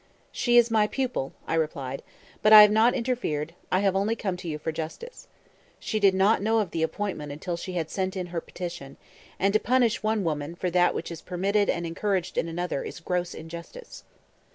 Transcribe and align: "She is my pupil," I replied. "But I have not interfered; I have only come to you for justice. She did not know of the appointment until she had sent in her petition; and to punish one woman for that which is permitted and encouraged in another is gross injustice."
"She 0.31 0.57
is 0.57 0.71
my 0.71 0.87
pupil," 0.87 1.31
I 1.45 1.53
replied. 1.53 2.01
"But 2.41 2.53
I 2.53 2.63
have 2.63 2.71
not 2.71 2.95
interfered; 2.95 3.53
I 3.71 3.81
have 3.81 3.95
only 3.95 4.15
come 4.15 4.35
to 4.37 4.47
you 4.47 4.57
for 4.57 4.71
justice. 4.71 5.27
She 5.79 5.99
did 5.99 6.15
not 6.15 6.41
know 6.41 6.57
of 6.57 6.71
the 6.71 6.81
appointment 6.81 7.31
until 7.31 7.55
she 7.55 7.73
had 7.73 7.91
sent 7.91 8.17
in 8.17 8.25
her 8.33 8.41
petition; 8.41 8.97
and 9.37 9.53
to 9.53 9.59
punish 9.59 10.01
one 10.01 10.23
woman 10.23 10.55
for 10.55 10.71
that 10.71 10.95
which 10.95 11.11
is 11.11 11.21
permitted 11.21 11.69
and 11.69 11.85
encouraged 11.85 12.35
in 12.39 12.47
another 12.47 12.83
is 12.83 12.99
gross 12.99 13.35
injustice." 13.35 14.03